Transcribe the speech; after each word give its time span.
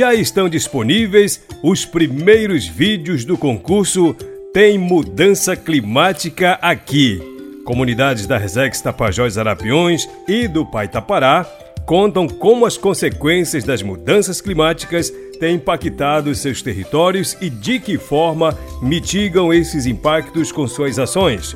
já 0.00 0.14
estão 0.14 0.48
disponíveis 0.48 1.42
os 1.62 1.84
primeiros 1.84 2.66
vídeos 2.66 3.22
do 3.22 3.36
concurso 3.36 4.16
Tem 4.50 4.78
Mudança 4.78 5.54
Climática 5.54 6.52
Aqui. 6.62 7.20
Comunidades 7.66 8.26
da 8.26 8.38
Resex 8.38 8.80
Tapajós 8.80 9.36
Arapiões 9.36 10.08
e 10.26 10.48
do 10.48 10.64
Pai 10.64 10.88
Tapará 10.88 11.46
contam 11.84 12.26
como 12.26 12.64
as 12.64 12.78
consequências 12.78 13.62
das 13.62 13.82
mudanças 13.82 14.40
climáticas 14.40 15.12
têm 15.38 15.56
impactado 15.56 16.34
seus 16.34 16.62
territórios 16.62 17.36
e 17.38 17.50
de 17.50 17.78
que 17.78 17.98
forma 17.98 18.58
mitigam 18.80 19.52
esses 19.52 19.84
impactos 19.84 20.50
com 20.50 20.66
suas 20.66 20.98
ações. 20.98 21.54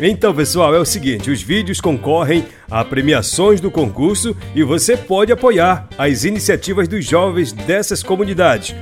Então, 0.00 0.32
pessoal, 0.34 0.74
é 0.74 0.78
o 0.78 0.84
seguinte: 0.84 1.30
os 1.30 1.42
vídeos 1.42 1.80
concorrem 1.80 2.44
a 2.70 2.84
premiações 2.84 3.60
do 3.60 3.70
concurso 3.70 4.36
e 4.54 4.62
você 4.62 4.96
pode 4.96 5.32
apoiar 5.32 5.88
as 5.98 6.24
iniciativas 6.24 6.86
dos 6.86 7.04
jovens 7.04 7.52
dessas 7.52 8.02
comunidades. 8.02 8.74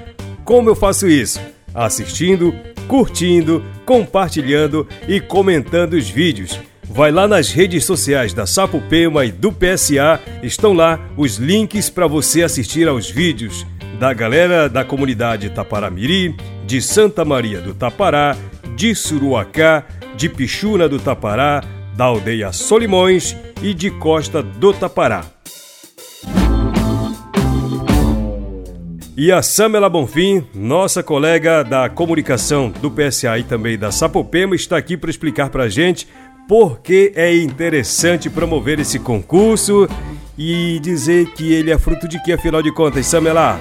Como 0.45 0.69
eu 0.69 0.74
faço 0.74 1.09
isso? 1.09 1.41
Assistindo, 1.74 2.55
curtindo, 2.87 3.65
compartilhando 3.84 4.87
e 5.09 5.21
comentando 5.21 5.95
os 5.95 6.09
vídeos. 6.09 6.60
Vai 6.88 7.10
lá 7.10 7.27
nas 7.27 7.51
redes 7.51 7.85
sociais 7.85 8.33
da 8.33 8.46
Sapopema 8.46 9.24
e 9.24 9.33
do 9.33 9.51
PSA, 9.51 10.21
estão 10.43 10.73
lá 10.73 11.01
os 11.16 11.37
links 11.37 11.91
para 11.91 12.07
você 12.07 12.43
assistir 12.43 12.87
aos 12.87 13.10
vídeos 13.10 13.66
da 13.98 14.12
galera 14.12 14.69
da 14.69 14.85
comunidade 14.85 15.51
Taparamiri, 15.51 16.37
de 16.65 16.80
Santa 16.80 17.24
Maria 17.24 17.60
do 17.60 17.74
Tapará, 17.74 18.37
de 18.77 18.95
Suruacá, 18.95 19.85
de 20.16 20.29
Pichuna 20.29 20.88
do 20.88 20.98
Tapará, 20.98 21.62
da 21.95 22.05
aldeia 22.05 22.52
Solimões 22.52 23.37
e 23.62 23.74
de 23.74 23.91
Costa 23.91 24.43
do 24.43 24.73
Tapará. 24.73 25.24
E 29.16 29.32
a 29.32 29.41
Samela 29.43 29.88
Bonfim, 29.88 30.45
nossa 30.54 31.02
colega 31.02 31.63
da 31.63 31.88
comunicação 31.88 32.71
do 32.71 32.91
PSA 32.91 33.38
e 33.38 33.45
também 33.45 33.79
da 33.79 33.91
Sapopema, 33.91 34.54
está 34.54 34.76
aqui 34.76 34.95
para 34.95 35.09
explicar 35.09 35.49
para 35.49 35.65
a 35.65 35.68
gente 35.68 36.07
por 36.46 36.80
que 36.80 37.13
é 37.16 37.35
interessante 37.35 38.29
promover 38.29 38.79
esse 38.79 38.98
concurso 38.98 39.88
e 40.37 40.79
dizer 40.80 41.32
que 41.32 41.52
ele 41.52 41.71
é 41.71 41.79
fruto 41.79 42.07
de 42.07 42.23
que, 42.23 42.32
afinal 42.32 42.63
de 42.63 42.71
contas, 42.73 43.07
Samela? 43.07 43.59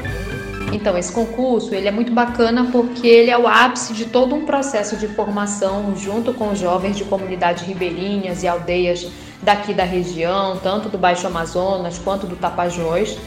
Então, 0.71 0.97
esse 0.97 1.11
concurso 1.11 1.73
ele 1.73 1.87
é 1.87 1.91
muito 1.91 2.11
bacana 2.11 2.69
porque 2.71 3.07
ele 3.07 3.29
é 3.29 3.37
o 3.37 3.47
ápice 3.47 3.93
de 3.93 4.05
todo 4.05 4.35
um 4.35 4.45
processo 4.45 4.97
de 4.97 5.07
formação 5.07 5.95
junto 5.95 6.33
com 6.33 6.53
jovens 6.55 6.97
de 6.97 7.03
comunidades 7.03 7.63
ribeirinhas 7.63 8.43
e 8.43 8.47
aldeias 8.47 9.07
daqui 9.41 9.73
da 9.73 9.83
região, 9.83 10.57
tanto 10.57 10.89
do 10.89 10.97
Baixo 10.97 11.27
Amazonas 11.27 11.97
quanto 11.97 12.27
do 12.27 12.35
Tapajós. 12.35 13.17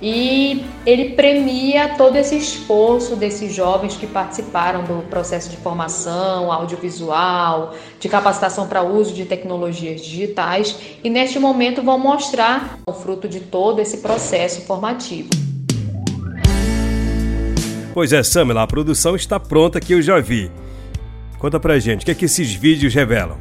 E 0.00 0.64
ele 0.86 1.10
premia 1.10 1.96
todo 1.96 2.16
esse 2.16 2.36
esforço 2.36 3.16
desses 3.16 3.52
jovens 3.52 3.96
que 3.96 4.06
participaram 4.06 4.84
do 4.84 5.02
processo 5.08 5.50
de 5.50 5.56
formação 5.56 6.52
audiovisual, 6.52 7.74
de 7.98 8.08
capacitação 8.08 8.68
para 8.68 8.82
uso 8.82 9.12
de 9.12 9.24
tecnologias 9.24 10.00
digitais 10.00 10.76
e 11.02 11.10
neste 11.10 11.40
momento 11.40 11.82
vão 11.82 11.98
mostrar 11.98 12.78
o 12.86 12.92
fruto 12.92 13.28
de 13.28 13.40
todo 13.40 13.80
esse 13.80 13.96
processo 13.98 14.60
formativo. 14.60 15.47
Pois 17.98 18.12
é, 18.12 18.22
Samela, 18.22 18.62
a 18.62 18.66
produção 18.68 19.16
está 19.16 19.40
pronta 19.40 19.80
que 19.80 19.92
eu 19.92 20.00
já 20.00 20.20
vi. 20.20 20.52
Conta 21.36 21.58
pra 21.58 21.80
gente, 21.80 22.02
o 22.02 22.04
que 22.04 22.12
é 22.12 22.14
que 22.14 22.26
esses 22.26 22.54
vídeos 22.54 22.94
revelam? 22.94 23.36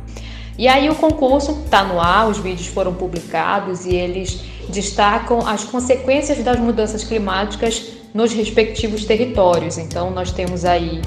E 0.58 0.68
aí 0.68 0.90
o 0.90 0.96
concurso 0.96 1.62
está 1.64 1.84
no 1.84 2.00
ar, 2.00 2.28
os 2.28 2.40
vídeos 2.40 2.66
foram 2.66 2.92
publicados 2.92 3.86
e 3.86 3.94
eles 3.94 4.42
destacam 4.68 5.46
as 5.48 5.64
consequências 5.64 6.44
das 6.44 6.60
mudanças 6.60 7.04
climáticas 7.04 7.86
nos 8.16 8.34
respectivos 8.34 9.06
territórios. 9.06 9.78
Então 9.78 10.10
nós 10.10 10.32
temos 10.32 10.66
aí 10.66 11.02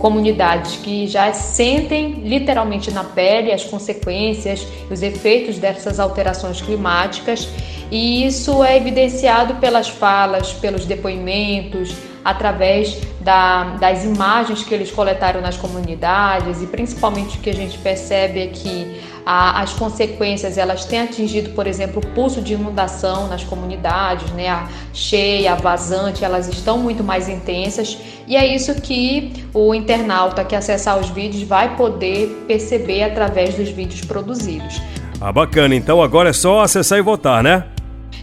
comunidades 0.00 0.74
que 0.74 1.06
já 1.06 1.32
sentem 1.32 2.22
literalmente 2.24 2.90
na 2.90 3.04
pele 3.04 3.52
as 3.52 3.62
consequências, 3.62 4.66
os 4.90 5.00
efeitos 5.00 5.58
dessas 5.58 6.00
alterações 6.00 6.60
climáticas, 6.60 7.48
e 7.88 8.26
isso 8.26 8.64
é 8.64 8.76
evidenciado 8.76 9.54
pelas 9.60 9.88
falas, 9.88 10.52
pelos 10.52 10.84
depoimentos, 10.84 11.94
através 12.26 12.98
da, 13.20 13.76
das 13.78 14.04
imagens 14.04 14.64
que 14.64 14.74
eles 14.74 14.90
coletaram 14.90 15.40
nas 15.40 15.56
comunidades 15.56 16.60
e 16.60 16.66
principalmente 16.66 17.38
o 17.38 17.40
que 17.40 17.48
a 17.48 17.54
gente 17.54 17.78
percebe 17.78 18.40
é 18.40 18.46
que 18.48 19.00
a, 19.24 19.62
as 19.62 19.72
consequências 19.74 20.58
elas 20.58 20.84
têm 20.84 21.02
atingido, 21.02 21.50
por 21.50 21.68
exemplo, 21.68 22.02
o 22.04 22.06
pulso 22.14 22.42
de 22.42 22.54
inundação 22.54 23.28
nas 23.28 23.44
comunidades, 23.44 24.28
né? 24.32 24.48
A 24.48 24.66
cheia, 24.92 25.52
a 25.52 25.54
vazante, 25.54 26.24
elas 26.24 26.48
estão 26.48 26.78
muito 26.78 27.04
mais 27.04 27.28
intensas 27.28 27.96
e 28.26 28.34
é 28.34 28.44
isso 28.44 28.74
que 28.80 29.46
o 29.54 29.72
internauta 29.72 30.44
que 30.44 30.56
acessar 30.56 30.98
os 30.98 31.08
vídeos 31.10 31.44
vai 31.44 31.76
poder 31.76 32.44
perceber 32.48 33.04
através 33.04 33.54
dos 33.54 33.68
vídeos 33.68 34.00
produzidos. 34.00 34.82
Ah, 35.20 35.30
bacana. 35.30 35.76
Então 35.76 36.02
agora 36.02 36.30
é 36.30 36.32
só 36.32 36.60
acessar 36.60 36.98
e 36.98 37.02
votar, 37.02 37.40
né? 37.40 37.66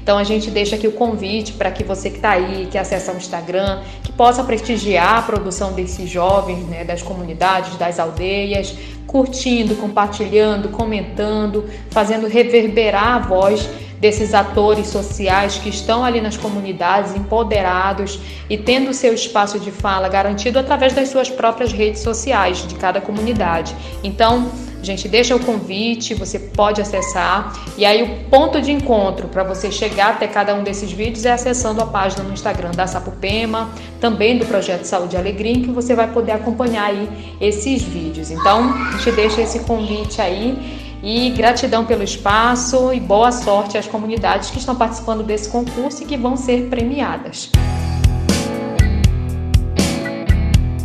Então 0.04 0.18
a 0.18 0.24
gente 0.26 0.52
deixa 0.52 0.76
aqui 0.76 0.86
o 0.86 0.92
convite 0.92 1.54
para 1.54 1.72
que 1.72 1.82
você 1.82 2.10
que 2.10 2.18
está 2.18 2.32
aí, 2.32 2.68
que 2.70 2.78
acessa 2.78 3.14
o 3.14 3.16
Instagram, 3.16 3.82
que 4.04 4.12
possa 4.12 4.44
prestigiar 4.44 5.20
a 5.20 5.22
produção 5.22 5.72
desses 5.72 6.10
jovens, 6.10 6.66
né, 6.68 6.84
das 6.84 7.02
comunidades, 7.02 7.78
das 7.78 7.98
aldeias, 8.00 8.76
curtindo, 9.08 9.76
compartilhando, 9.78 10.68
comentando, 10.68 11.70
fazendo 11.90 12.28
reverberar 12.28 13.16
a 13.16 13.20
voz 13.20 13.70
desses 14.04 14.34
atores 14.34 14.88
sociais 14.88 15.58
que 15.58 15.70
estão 15.70 16.04
ali 16.04 16.20
nas 16.20 16.36
comunidades, 16.36 17.16
empoderados 17.16 18.20
e 18.50 18.58
tendo 18.58 18.94
seu 18.94 19.14
espaço 19.14 19.58
de 19.58 19.72
fala 19.72 20.10
garantido 20.10 20.60
através 20.60 20.92
das 20.92 21.08
suas 21.08 21.30
próprias 21.30 21.72
redes 21.72 22.02
sociais 22.02 22.68
de 22.68 22.76
cada 22.76 23.00
comunidade. 23.00 23.74
Então, 24.04 24.52
gente 24.82 25.08
deixa 25.08 25.34
o 25.34 25.40
convite, 25.40 26.14
você 26.14 26.38
pode 26.38 26.82
acessar. 26.82 27.54
E 27.78 27.86
aí 27.86 28.04
o 28.04 28.30
ponto 28.30 28.62
de 28.62 28.74
encontro 28.74 29.30
para 29.30 29.42
você 29.42 29.72
chegar 29.72 30.10
até 30.10 30.28
cada 30.28 30.54
um 30.54 30.64
desses 30.64 30.92
vídeos 30.92 31.26
é 31.26 31.32
acessando 31.32 31.82
a 31.82 31.86
página 31.86 32.24
no 32.24 32.34
Instagram 32.34 32.72
da 32.72 32.86
Sapupema, 32.86 33.70
também 34.02 34.38
do 34.38 34.46
Projeto 34.46 34.84
Saúde 34.84 35.16
Alegria, 35.16 35.54
em 35.54 35.62
que 35.62 35.72
você 35.72 35.96
vai 35.96 36.12
poder 36.12 36.34
acompanhar 36.34 36.88
aí 36.88 37.36
esses 37.40 37.82
vídeos. 37.82 38.30
Então, 38.30 38.74
gente 38.98 39.12
deixa 39.14 39.42
esse 39.42 39.60
convite 39.60 40.22
aí 40.22 40.83
e 41.04 41.30
gratidão 41.32 41.86
pelo 41.86 42.02
espaço 42.02 42.94
e 42.94 43.00
boa 43.00 43.32
sorte 43.32 43.78
às 43.78 43.86
comunidades 43.86 44.50
que 44.50 44.58
estão 44.58 44.74
participando 44.74 45.22
desse 45.22 45.50
concurso 45.50 46.02
e 46.04 46.06
que 46.06 46.16
vão 46.16 46.38
ser 46.38 46.70
premiadas. 46.70 47.52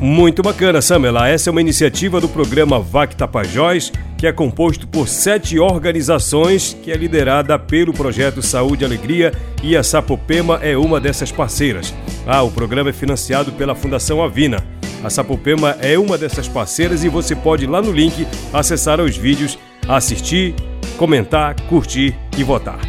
Muito 0.01 0.43
bacana, 0.43 0.81
Samela. 0.81 1.29
Essa 1.29 1.51
é 1.51 1.53
uma 1.53 1.61
iniciativa 1.61 2.21
do 2.21 2.29
programa 2.29 2.79
VAC 2.79 3.17
Tapajós, 3.17 3.93
que 4.17 4.29
é 4.29 4.33
composto 4.33 4.87
por 4.87 5.09
sete 5.09 5.59
organizações, 5.59 6.77
que 6.83 6.93
é 6.93 6.97
liderada 6.97 7.59
pelo 7.59 7.93
projeto 7.93 8.41
Saúde 8.41 8.85
e 8.85 8.87
Alegria 8.87 9.33
e 9.63 9.77
a 9.77 9.83
Sapopema 9.83 10.61
é 10.63 10.77
uma 10.77 11.01
dessas 11.01 11.33
parceiras. 11.33 11.93
Ah, 12.27 12.43
o 12.43 12.51
programa 12.51 12.91
é 12.91 12.93
financiado 12.93 13.53
pela 13.53 13.75
Fundação 13.75 14.23
Avina. 14.23 14.65
A 15.03 15.11
Sapopema 15.11 15.77
é 15.81 15.99
uma 15.99 16.17
dessas 16.17 16.49
parceiras 16.49 17.03
e 17.03 17.09
você 17.09 17.35
pode 17.35 17.67
lá 17.67 17.83
no 17.83 17.91
link 17.91 18.27
acessar 18.53 19.01
os 19.01 19.17
vídeos, 19.17 19.59
assistir, 19.89 20.55
comentar, 20.97 21.57
curtir 21.69 22.15
e 22.37 22.45
votar. 22.45 22.81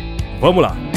Vamos 0.42 0.62
lá! 0.62 0.89